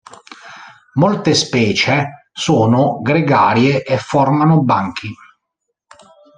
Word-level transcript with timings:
Molte 0.93 1.35
specie 1.35 2.25
sono 2.31 3.01
gregarie 3.03 3.83
e 3.83 3.99
formano 3.99 4.63
banchi. 4.63 5.13